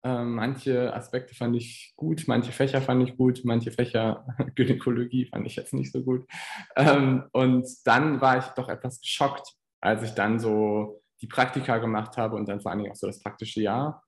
[0.05, 4.25] Ähm, manche Aspekte fand ich gut, manche Fächer fand ich gut, manche Fächer
[4.55, 6.25] Gynäkologie fand ich jetzt nicht so gut.
[6.77, 12.17] Ähm, und dann war ich doch etwas geschockt, als ich dann so die Praktika gemacht
[12.17, 14.05] habe und dann vor Dingen auch so das praktische Jahr,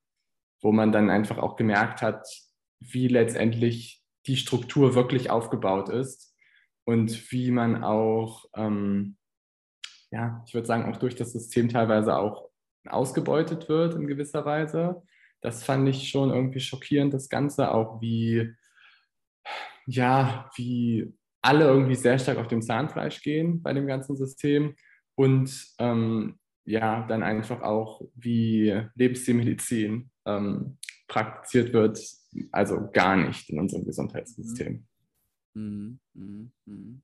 [0.62, 2.24] wo man dann einfach auch gemerkt hat,
[2.78, 6.32] wie letztendlich die Struktur wirklich aufgebaut ist
[6.84, 9.16] und wie man auch ähm,
[10.10, 12.50] ja, ich würde sagen, auch durch das System teilweise auch
[12.88, 15.02] ausgebeutet wird in gewisser Weise.
[15.40, 18.52] Das fand ich schon irgendwie schockierend, das Ganze, auch wie,
[19.86, 24.74] ja, wie alle irgendwie sehr stark auf dem Zahnfleisch gehen bei dem ganzen System
[25.14, 32.00] und ähm, ja, dann einfach auch wie Lebensstilmedizin ähm, praktiziert wird,
[32.52, 34.86] also gar nicht in unserem Gesundheitssystem.
[35.54, 36.00] Mhm.
[36.14, 36.52] Mhm.
[36.66, 37.02] Mhm.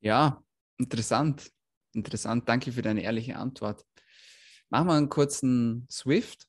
[0.00, 0.42] Ja,
[0.78, 1.52] interessant.
[1.92, 3.84] Interessant, danke für deine ehrliche Antwort.
[4.68, 6.46] Machen wir einen kurzen Swift.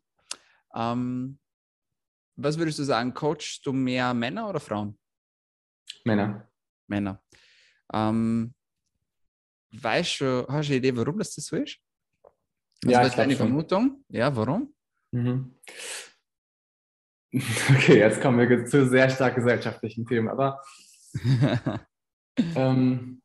[0.76, 1.40] Ähm,
[2.36, 4.98] was würdest du sagen, coachst du mehr Männer oder Frauen?
[6.06, 6.48] Männer.
[6.88, 7.22] Männer.
[7.94, 8.54] Ähm,
[9.72, 11.80] weißt du, hast du eine Idee, warum das so ist?
[12.84, 14.04] Also ja, was ist deine Vermutung?
[14.10, 14.74] Ja, warum?
[15.12, 15.56] Mhm.
[17.70, 20.62] Okay, jetzt kommen wir zu sehr stark gesellschaftlichen Themen, aber
[22.38, 23.21] ähm,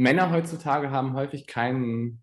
[0.00, 2.22] Männer heutzutage haben häufig keinen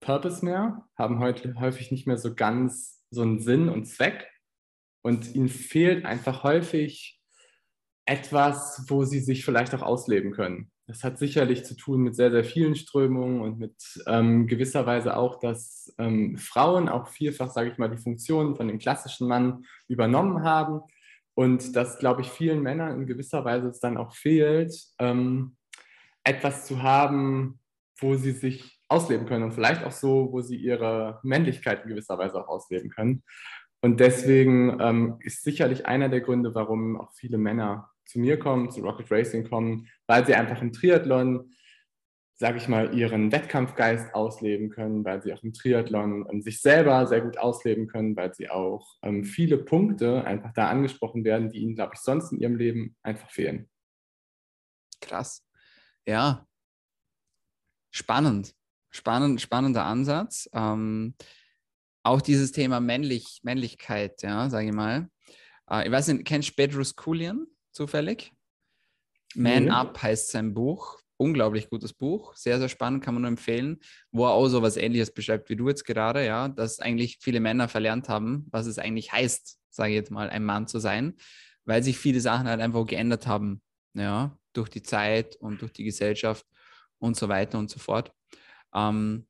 [0.00, 4.30] Purpose mehr, haben heute häufig nicht mehr so ganz so einen Sinn und Zweck
[5.02, 7.20] und ihnen fehlt einfach häufig
[8.06, 10.70] etwas, wo sie sich vielleicht auch ausleben können.
[10.86, 15.14] Das hat sicherlich zu tun mit sehr, sehr vielen Strömungen und mit ähm, gewisser Weise
[15.14, 19.66] auch, dass ähm, Frauen auch vielfach, sage ich mal, die Funktionen von dem klassischen Mann
[19.86, 20.80] übernommen haben
[21.34, 25.57] und dass, glaube ich, vielen Männern in gewisser Weise es dann auch fehlt, ähm,
[26.28, 27.58] etwas zu haben,
[27.98, 32.18] wo sie sich ausleben können und vielleicht auch so, wo sie ihre Männlichkeit in gewisser
[32.18, 33.22] Weise auch ausleben können.
[33.80, 38.70] Und deswegen ähm, ist sicherlich einer der Gründe, warum auch viele Männer zu mir kommen,
[38.70, 41.52] zu Rocket Racing kommen, weil sie einfach im Triathlon,
[42.34, 47.06] sage ich mal, ihren Wettkampfgeist ausleben können, weil sie auch im Triathlon ähm, sich selber
[47.06, 51.58] sehr gut ausleben können, weil sie auch ähm, viele Punkte einfach da angesprochen werden, die
[51.58, 53.68] ihnen, glaube ich, sonst in ihrem Leben einfach fehlen.
[55.00, 55.47] Krass.
[56.08, 56.46] Ja.
[57.90, 58.54] Spannend.
[58.90, 60.48] Spannend, spannender Ansatz.
[60.54, 61.14] Ähm,
[62.02, 65.10] auch dieses Thema Männlich, Männlichkeit, ja, sage ich mal.
[65.70, 67.46] Äh, ich weiß nicht, kennst du Bedros Kulian?
[67.72, 68.32] zufällig.
[69.34, 69.70] Man mhm.
[69.70, 70.98] Up heißt sein Buch.
[71.20, 73.80] Unglaublich gutes Buch, sehr, sehr spannend, kann man nur empfehlen,
[74.12, 77.40] wo er auch so was ähnliches beschreibt wie du jetzt gerade, ja, dass eigentlich viele
[77.40, 81.16] Männer verlernt haben, was es eigentlich heißt, sage ich jetzt mal, ein Mann zu sein,
[81.64, 83.60] weil sich viele Sachen halt einfach geändert haben,
[83.94, 86.46] ja, durch die Zeit und durch die Gesellschaft
[86.98, 88.12] und so weiter und so fort.
[88.74, 89.26] Ähm,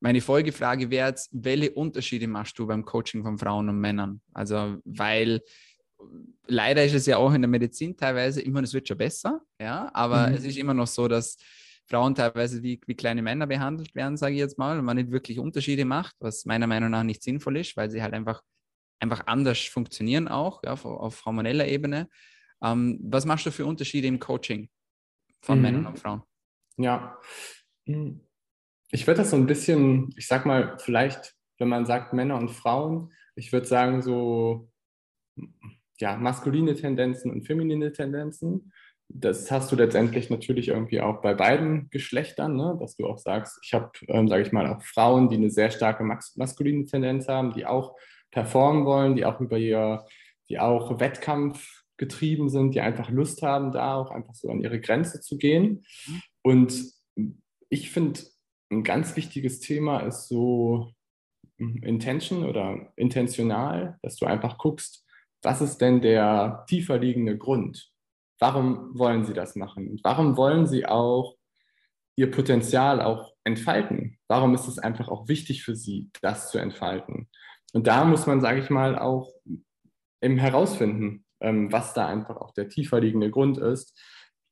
[0.00, 4.20] meine Folgefrage wäre jetzt, welche Unterschiede machst du beim Coaching von Frauen und Männern?
[4.32, 5.40] Also, weil
[6.46, 9.90] leider ist es ja auch in der Medizin teilweise immer, es wird schon besser, ja,
[9.94, 10.34] aber mhm.
[10.34, 11.36] es ist immer noch so, dass
[11.86, 15.10] Frauen teilweise wie, wie kleine Männer behandelt werden, sage ich jetzt mal, und man nicht
[15.10, 18.42] wirklich Unterschiede macht, was meiner Meinung nach nicht sinnvoll ist, weil sie halt einfach,
[18.98, 22.08] einfach anders funktionieren auch, ja, auf, auf hormoneller Ebene.
[22.62, 24.68] Ähm, was machst du für Unterschiede im Coaching
[25.40, 25.62] von mhm.
[25.62, 26.22] Männern und Frauen?
[26.76, 27.18] Ja,
[27.86, 28.20] hm.
[28.90, 32.50] ich würde das so ein bisschen, ich sag mal, vielleicht, wenn man sagt Männer und
[32.50, 34.70] Frauen, ich würde sagen so
[35.98, 38.72] ja, maskuline Tendenzen und feminine Tendenzen.
[39.08, 42.76] Das hast du letztendlich natürlich irgendwie auch bei beiden Geschlechtern, ne?
[42.80, 45.70] dass du auch sagst, ich habe, ähm, sage ich mal, auch Frauen, die eine sehr
[45.70, 47.94] starke mas maskuline Tendenz haben, die auch
[48.30, 50.06] performen wollen, die auch über ihr,
[50.48, 54.80] die auch Wettkampf getrieben sind, die einfach Lust haben, da auch einfach so an ihre
[54.80, 55.84] Grenze zu gehen.
[56.08, 56.22] Mhm.
[56.42, 56.84] Und
[57.68, 58.22] ich finde,
[58.72, 60.92] ein ganz wichtiges Thema ist so
[61.58, 65.06] hm, Intention oder intentional, dass du einfach guckst,
[65.42, 67.92] was ist denn der tiefer liegende Grund?
[68.40, 69.88] Warum wollen Sie das machen?
[69.88, 71.36] Und warum wollen Sie auch
[72.16, 74.18] Ihr Potenzial auch entfalten?
[74.26, 77.28] Warum ist es einfach auch wichtig für Sie, das zu entfalten?
[77.72, 79.32] Und da muss man, sage ich mal, auch
[80.20, 83.98] eben herausfinden, was da einfach auch der tiefer liegende Grund ist.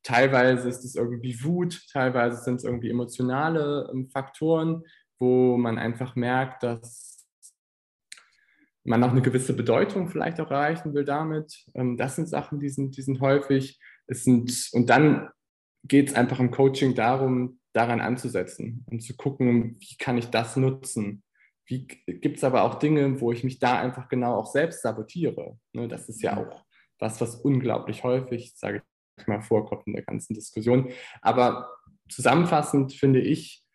[0.03, 4.83] Teilweise ist es irgendwie Wut, teilweise sind es irgendwie emotionale ähm, Faktoren,
[5.19, 7.27] wo man einfach merkt, dass
[8.83, 11.65] man auch eine gewisse Bedeutung vielleicht auch erreichen will damit.
[11.75, 13.79] Ähm, das sind Sachen, die sind, die sind häufig.
[14.07, 15.29] Es sind, und dann
[15.83, 20.57] geht es einfach im Coaching darum, daran anzusetzen und zu gucken, wie kann ich das
[20.57, 21.23] nutzen.
[21.65, 25.57] Wie gibt es aber auch Dinge, wo ich mich da einfach genau auch selbst sabotiere.
[25.73, 26.65] Ne, das ist ja auch
[27.01, 28.83] was, was unglaublich häufig, sage
[29.17, 30.91] ich mal, vorkommt in der ganzen Diskussion.
[31.21, 31.69] Aber
[32.09, 33.65] zusammenfassend finde ich,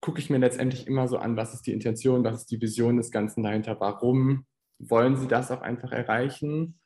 [0.00, 2.96] gucke ich mir letztendlich immer so an, was ist die Intention, was ist die Vision
[2.96, 4.46] des Ganzen dahinter, warum
[4.78, 6.80] wollen Sie das auch einfach erreichen?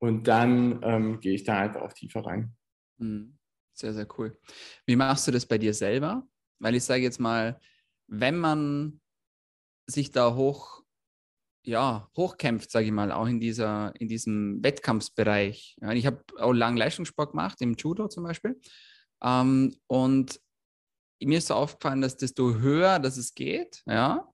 [0.00, 2.54] Und dann ähm, gehe ich da einfach auch tiefer rein.
[2.98, 3.36] Hm,
[3.74, 4.38] sehr, sehr cool.
[4.86, 6.26] Wie machst du das bei dir selber?
[6.60, 7.60] Weil ich sage jetzt mal,
[8.06, 9.00] wenn man
[9.86, 10.84] sich da hoch,
[11.68, 15.76] ja, hochkämpft, sage ich mal, auch in, dieser, in diesem Wettkampfsbereich.
[15.82, 18.58] Ja, ich habe auch lange Leistungssport gemacht, im Judo zum Beispiel.
[19.22, 20.40] Ähm, und
[21.20, 24.26] mir ist so aufgefallen, dass desto höher dass es geht, ja,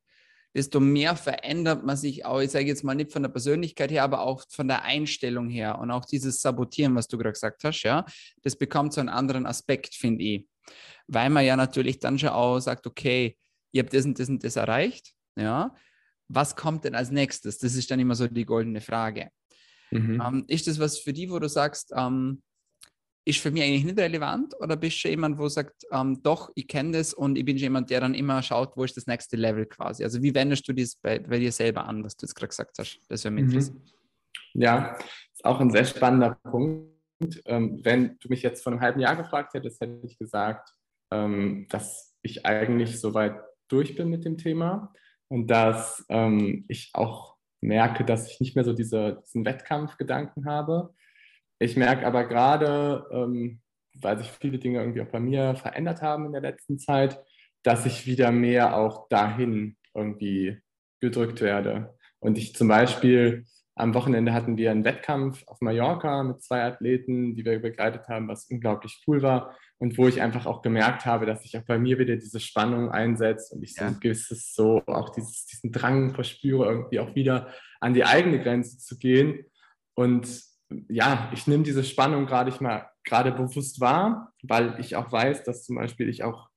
[0.54, 4.04] desto mehr verändert man sich auch, ich sage jetzt mal nicht von der Persönlichkeit her,
[4.04, 7.82] aber auch von der Einstellung her und auch dieses Sabotieren, was du gerade gesagt hast,
[7.82, 8.06] ja,
[8.42, 10.46] das bekommt so einen anderen Aspekt, finde ich.
[11.08, 13.36] Weil man ja natürlich dann schon auch sagt, okay,
[13.72, 15.74] ihr habt das und das und das erreicht, ja,
[16.28, 17.58] was kommt denn als nächstes?
[17.58, 19.30] Das ist dann immer so die goldene Frage.
[19.90, 20.22] Mhm.
[20.24, 22.42] Ähm, ist das was für die, wo du sagst, ähm,
[23.26, 26.68] ist für mich eigentlich nicht relevant oder bist du jemand, wo sagt, ähm, doch, ich
[26.68, 29.64] kenne das und ich bin jemand, der dann immer schaut, wo ist das nächste Level
[29.66, 30.04] quasi?
[30.04, 32.78] Also wie wendest du das bei, bei dir selber an, was du jetzt gerade gesagt
[32.78, 33.00] hast?
[33.08, 33.82] Das wäre mir mhm.
[34.52, 34.98] Ja,
[35.32, 36.92] ist auch ein sehr spannender Punkt.
[37.46, 40.70] Ähm, wenn du mich jetzt vor einem halben Jahr gefragt hättest, hätte ich gesagt,
[41.10, 44.92] ähm, dass ich eigentlich soweit durch bin mit dem Thema
[45.34, 50.94] und dass ähm, ich auch merke, dass ich nicht mehr so diese, diesen Wettkampfgedanken habe.
[51.58, 53.60] Ich merke aber gerade, ähm,
[54.00, 57.20] weil sich viele Dinge irgendwie auch bei mir verändert haben in der letzten Zeit,
[57.64, 60.62] dass ich wieder mehr auch dahin irgendwie
[61.00, 61.98] gedrückt werde.
[62.20, 63.44] Und ich zum Beispiel
[63.76, 68.28] am Wochenende hatten wir einen Wettkampf auf Mallorca mit zwei Athleten, die wir begleitet haben,
[68.28, 71.78] was unglaublich cool war und wo ich einfach auch gemerkt habe, dass sich auch bei
[71.78, 76.14] mir wieder diese Spannung einsetzt und ich so ein gewisses so auch dieses, diesen Drang
[76.14, 77.48] verspüre, irgendwie auch wieder
[77.80, 79.44] an die eigene Grenze zu gehen.
[79.94, 80.42] Und
[80.88, 85.44] ja, ich nehme diese Spannung gerade ich mal gerade bewusst wahr, weil ich auch weiß,
[85.44, 86.48] dass zum Beispiel ich auch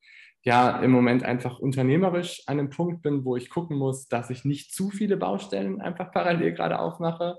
[0.44, 4.46] ja im Moment einfach unternehmerisch an einem Punkt bin, wo ich gucken muss, dass ich
[4.46, 7.38] nicht zu viele Baustellen einfach parallel gerade aufmache.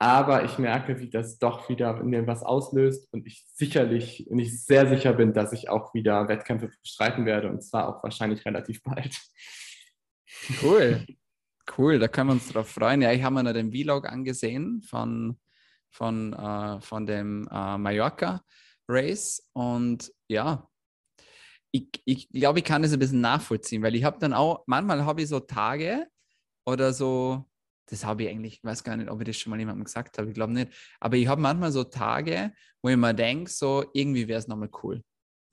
[0.00, 4.64] Aber ich merke, wie das doch wieder in mir was auslöst und ich sicherlich, nicht
[4.64, 8.82] sehr sicher bin, dass ich auch wieder Wettkämpfe bestreiten werde und zwar auch wahrscheinlich relativ
[8.82, 9.16] bald.
[10.62, 11.04] Cool.
[11.76, 13.02] Cool, da können wir uns drauf freuen.
[13.02, 15.38] Ja, ich habe mir noch den Vlog angesehen von,
[15.90, 18.42] von, äh, von dem äh, Mallorca
[18.88, 20.66] Race und ja,
[21.72, 25.04] ich, ich glaube, ich kann das ein bisschen nachvollziehen, weil ich habe dann auch, manchmal
[25.04, 26.06] habe ich so Tage
[26.64, 27.44] oder so,
[27.86, 30.18] das habe ich eigentlich, ich weiß gar nicht, ob ich das schon mal jemandem gesagt
[30.18, 32.52] habe, ich glaube nicht, aber ich habe manchmal so Tage,
[32.82, 35.02] wo ich mir denke, so irgendwie wäre es nochmal cool.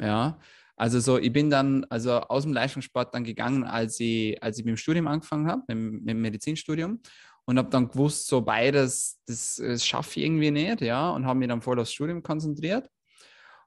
[0.01, 0.39] Ja,
[0.77, 4.65] also so, ich bin dann also aus dem Leistungssport dann gegangen, als ich, als ich
[4.65, 7.01] mit dem Studium angefangen habe, mit, mit dem Medizinstudium
[7.45, 11.39] und habe dann gewusst, so beides, das, das schaffe ich irgendwie nicht, ja, und habe
[11.39, 12.89] mich dann voll aufs Studium konzentriert.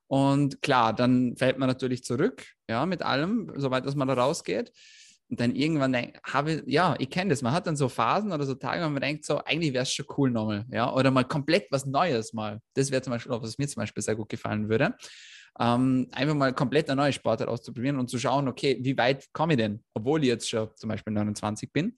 [0.09, 4.73] Und klar, dann fällt man natürlich zurück, ja, mit allem, soweit dass man da rausgeht.
[5.31, 5.95] Und dann irgendwann
[6.25, 8.89] habe ich, ja, ich kenne das, man hat dann so Phasen oder so Tage, wo
[8.89, 12.33] man denkt, so, eigentlich wäre es schon cool nochmal, ja, oder mal komplett was Neues
[12.33, 12.61] mal.
[12.75, 14.95] Das wäre zum Beispiel, was mir zum Beispiel sehr gut gefallen würde.
[15.61, 19.55] Ähm, einfach mal komplett eine neue Sportart auszuprobieren und zu schauen, okay, wie weit komme
[19.55, 21.95] ich denn, obwohl ich jetzt schon zum Beispiel 29 bin.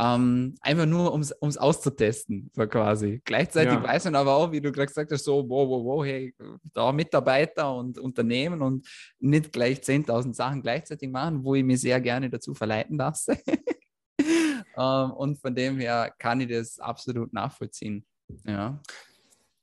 [0.00, 3.20] Ähm, einfach nur, um es auszutesten, so quasi.
[3.24, 3.82] Gleichzeitig ja.
[3.82, 6.32] weiß man aber auch, wie du gerade gesagt hast, so, wow, wow, wow, hey,
[6.72, 8.86] da Mitarbeiter und Unternehmen und
[9.18, 13.36] nicht gleich 10.000 Sachen gleichzeitig machen, wo ich mir sehr gerne dazu verleiten lasse.
[14.20, 18.06] ähm, und von dem her kann ich das absolut nachvollziehen.
[18.44, 18.80] Ja.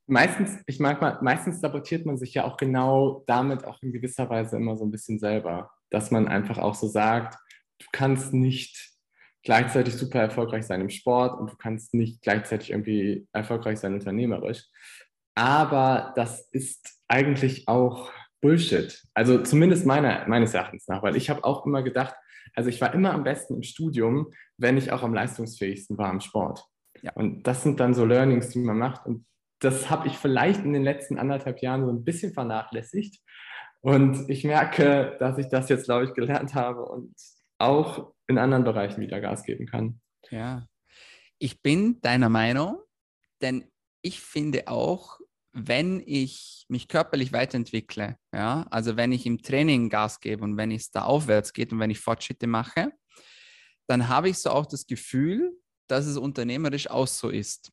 [0.06, 4.30] Meistens, ich mag mal, meistens sabotiert man sich ja auch genau damit auch in gewisser
[4.30, 7.38] Weise immer so ein bisschen selber, dass man einfach auch so sagt,
[7.80, 8.95] du kannst nicht
[9.46, 14.66] gleichzeitig super erfolgreich sein im Sport und du kannst nicht gleichzeitig irgendwie erfolgreich sein unternehmerisch.
[15.36, 19.04] Aber das ist eigentlich auch Bullshit.
[19.14, 22.16] Also zumindest meiner, meines Erachtens nach, weil ich habe auch immer gedacht,
[22.56, 26.22] also ich war immer am besten im Studium, wenn ich auch am leistungsfähigsten war im
[26.22, 26.66] Sport.
[27.02, 27.12] Ja.
[27.14, 29.06] Und das sind dann so Learnings, die man macht.
[29.06, 29.26] Und
[29.60, 33.22] das habe ich vielleicht in den letzten anderthalb Jahren so ein bisschen vernachlässigt.
[33.82, 37.14] Und ich merke, dass ich das jetzt, glaube ich, gelernt habe und
[37.58, 40.02] auch in anderen Bereichen wieder Gas geben kann.
[40.30, 40.68] Ja,
[41.38, 42.80] ich bin deiner Meinung,
[43.41, 43.70] denn
[44.02, 45.20] ich finde auch,
[45.52, 50.72] wenn ich mich körperlich weiterentwickle, ja, also wenn ich im Training Gas gebe und wenn
[50.72, 52.91] es da aufwärts geht und wenn ich Fortschritte mache,
[53.88, 55.52] dann habe ich so auch das Gefühl,
[55.88, 57.72] dass es unternehmerisch auch so ist,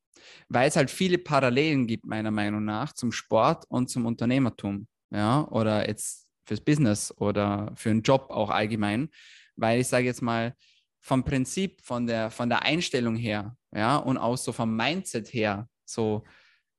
[0.49, 5.47] weil es halt viele Parallelen gibt, meiner Meinung nach, zum Sport und zum Unternehmertum, ja,
[5.49, 9.09] oder jetzt fürs Business oder für einen Job auch allgemein
[9.57, 10.55] weil ich sage jetzt mal,
[11.01, 15.69] vom Prinzip, von der, von der Einstellung her, ja, und auch so vom Mindset her,
[15.85, 16.25] so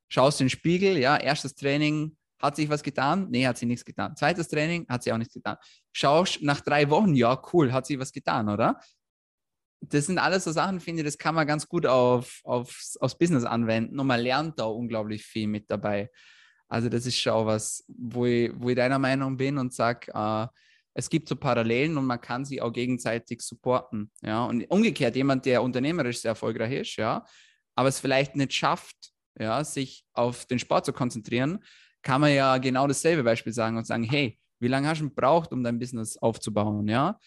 [0.07, 3.27] schaust in den Spiegel, ja, erstes Training, hat sich was getan?
[3.29, 4.15] Nee, hat sie nichts getan.
[4.15, 5.57] Zweites Training, hat sie auch nichts getan.
[5.93, 8.79] Schaust nach drei Wochen, ja, cool, hat sie was getan, oder?
[9.81, 13.17] Das sind alles so Sachen, finde ich, das kann man ganz gut auf, aufs, aufs
[13.17, 16.09] Business anwenden und man lernt da unglaublich viel mit dabei.
[16.69, 20.47] Also das ist schon was, wo ich, wo ich deiner Meinung bin und sage, äh,
[20.93, 24.11] es gibt so Parallelen und man kann sie auch gegenseitig supporten.
[24.21, 27.25] Ja, und umgekehrt, jemand, der unternehmerisch sehr erfolgreich ist, ja,
[27.75, 31.63] aber es vielleicht nicht schafft, ja, sich auf den Sport zu konzentrieren,
[32.03, 35.51] kann man ja genau dasselbe Beispiel sagen und sagen, hey, wie lange hast du gebraucht,
[35.51, 37.19] um dein Business aufzubauen, ja?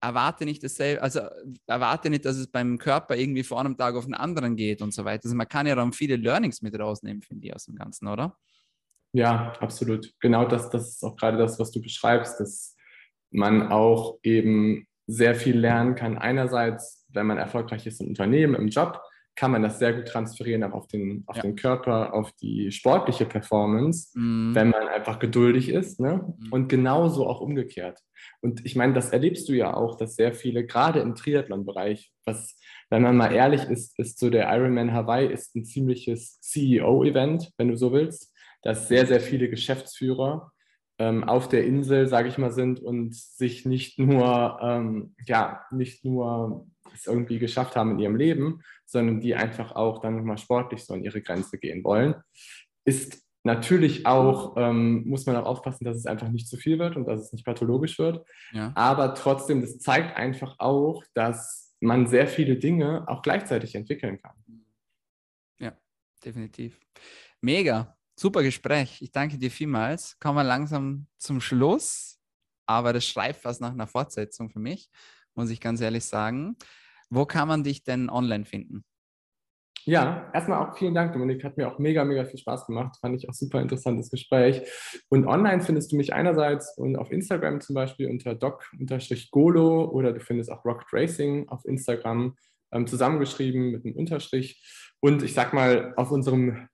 [0.00, 1.20] Erwarte nicht dasselbe, also
[1.68, 4.92] erwarte nicht, dass es beim Körper irgendwie vor einem Tag auf den anderen geht und
[4.92, 5.26] so weiter.
[5.26, 8.36] Also man kann ja dann viele Learnings mit rausnehmen, finde ich, aus dem Ganzen, oder?
[9.12, 10.12] Ja, absolut.
[10.18, 12.40] Genau das, das ist auch gerade das, was du beschreibst.
[12.40, 12.74] Das
[13.32, 16.18] man auch eben sehr viel lernen kann.
[16.18, 19.00] Einerseits, wenn man erfolgreich ist im Unternehmen, im Job,
[19.34, 21.42] kann man das sehr gut transferieren auch auf den, auf ja.
[21.42, 24.54] den Körper, auf die sportliche Performance, mhm.
[24.54, 26.00] wenn man einfach geduldig ist.
[26.00, 26.34] Ne?
[26.38, 26.52] Mhm.
[26.52, 27.98] Und genauso auch umgekehrt.
[28.40, 32.58] Und ich meine, das erlebst du ja auch, dass sehr viele, gerade im Triathlon-Bereich, was,
[32.90, 37.68] wenn man mal ehrlich ist, ist so der Ironman Hawaii ist ein ziemliches CEO-Event, wenn
[37.68, 38.32] du so willst.
[38.64, 40.52] dass sehr, sehr viele Geschäftsführer
[40.98, 46.04] ähm, auf der Insel, sage ich mal, sind und sich nicht nur, ähm, ja, nicht
[46.04, 50.84] nur es irgendwie geschafft haben in ihrem Leben, sondern die einfach auch dann nochmal sportlich
[50.84, 52.14] so an ihre Grenze gehen wollen,
[52.84, 56.96] ist natürlich auch, ähm, muss man auch aufpassen, dass es einfach nicht zu viel wird
[56.96, 58.24] und dass es nicht pathologisch wird.
[58.52, 58.72] Ja.
[58.74, 64.64] Aber trotzdem, das zeigt einfach auch, dass man sehr viele Dinge auch gleichzeitig entwickeln kann.
[65.58, 65.72] Ja,
[66.24, 66.78] definitiv.
[67.40, 67.96] Mega.
[68.18, 69.00] Super Gespräch.
[69.00, 70.18] Ich danke dir vielmals.
[70.18, 72.18] Kommen wir langsam zum Schluss,
[72.66, 74.90] aber das schreibt fast nach einer Fortsetzung für mich,
[75.34, 76.56] muss ich ganz ehrlich sagen.
[77.10, 78.84] Wo kann man dich denn online finden?
[79.84, 81.42] Ja, erstmal auch vielen Dank, Dominik.
[81.42, 82.96] Hat mir auch mega, mega viel Spaß gemacht.
[83.00, 84.62] Fand ich auch super interessantes Gespräch.
[85.08, 90.20] Und online findest du mich einerseits und auf Instagram zum Beispiel unter doc-golo oder du
[90.20, 92.36] findest auch Rocket Racing auf Instagram
[92.70, 94.62] ähm, zusammengeschrieben mit einem Unterstrich.
[95.00, 96.68] Und ich sag mal, auf unserem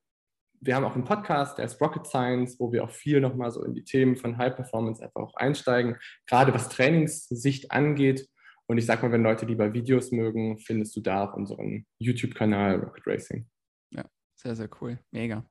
[0.61, 3.65] wir haben auch einen Podcast, der ist Rocket Science, wo wir auch viel nochmal so
[3.65, 8.29] in die Themen von High Performance einfach auch einsteigen, gerade was Trainingssicht angeht.
[8.67, 12.77] Und ich sag mal, wenn Leute lieber Videos mögen, findest du da auf unserem YouTube-Kanal
[12.77, 13.49] Rocket Racing.
[13.91, 14.99] Ja, sehr, sehr cool.
[15.11, 15.45] Mega.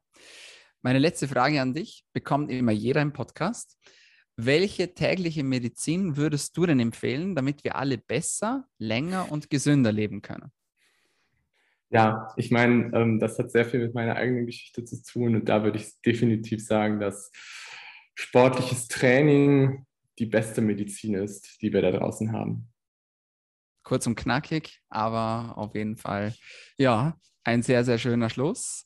[0.84, 3.78] Meine letzte Frage an dich bekommt immer jeder im Podcast.
[4.36, 10.22] Welche tägliche Medizin würdest du denn empfehlen, damit wir alle besser, länger und gesünder leben
[10.22, 10.52] können?
[11.90, 15.48] Ja, ich meine, ähm, das hat sehr viel mit meiner eigenen Geschichte zu tun und
[15.48, 17.32] da würde ich definitiv sagen, dass
[18.16, 19.86] sportliches Training
[20.20, 22.68] die beste Medizin ist, die wir da draußen haben.
[23.84, 26.34] Kurz und knackig, aber auf jeden Fall,
[26.78, 28.86] ja, ein sehr, sehr schöner Schluss.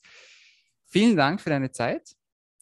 [0.86, 2.14] Vielen Dank für deine Zeit.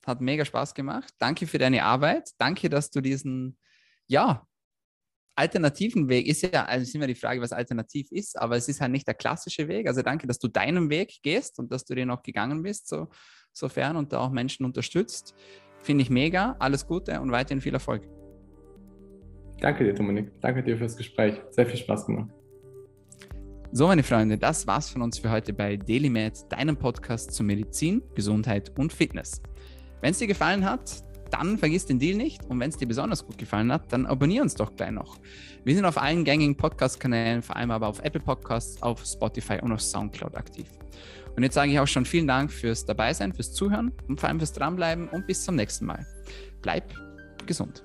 [0.07, 1.13] Hat mega Spaß gemacht.
[1.19, 2.31] Danke für deine Arbeit.
[2.39, 3.59] Danke, dass du diesen,
[4.07, 4.47] ja,
[5.35, 8.81] alternativen Weg ist ja, also ist immer die Frage, was alternativ ist, aber es ist
[8.81, 9.87] halt nicht der klassische Weg.
[9.87, 13.09] Also danke, dass du deinen Weg gehst und dass du den auch gegangen bist, so,
[13.53, 15.35] sofern und da auch Menschen unterstützt.
[15.83, 16.57] Finde ich mega.
[16.59, 18.07] Alles Gute und weiterhin viel Erfolg.
[19.61, 20.31] Danke dir, Dominik.
[20.41, 21.41] Danke dir fürs Gespräch.
[21.51, 22.31] Sehr viel Spaß gemacht.
[23.73, 28.03] So, meine Freunde, das war's von uns für heute bei DailyMed, deinem Podcast zu Medizin,
[28.17, 29.41] Gesundheit und Fitness.
[30.01, 32.45] Wenn es dir gefallen hat, dann vergiss den Deal nicht.
[32.47, 35.19] Und wenn es dir besonders gut gefallen hat, dann abonnier uns doch gleich noch.
[35.65, 39.73] Wir sind auf allen gängigen Podcast-Kanälen, vor allem aber auf Apple Podcasts, auf Spotify und
[39.73, 40.67] auf Soundcloud aktiv.
[41.37, 44.39] Und jetzt sage ich auch schon vielen Dank fürs Dabeisein, fürs Zuhören und vor allem
[44.39, 46.07] fürs Dranbleiben und bis zum nächsten Mal.
[46.63, 46.93] Bleib
[47.47, 47.85] gesund.